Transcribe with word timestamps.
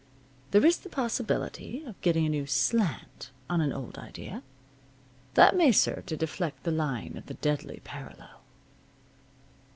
There 0.49 0.65
is 0.65 0.77
the 0.79 0.89
possibility 0.89 1.83
of 1.83 2.01
getting 2.01 2.25
a 2.25 2.29
new 2.29 2.47
slant 2.47 3.29
on 3.47 3.61
an 3.61 3.71
old 3.71 3.99
idea. 3.99 4.41
That 5.35 5.55
may 5.55 5.71
serve 5.71 6.07
to 6.07 6.17
deflect 6.17 6.63
the 6.63 6.71
line 6.71 7.17
of 7.17 7.27
the 7.27 7.35
deadly 7.35 7.81
parallel. 7.83 8.41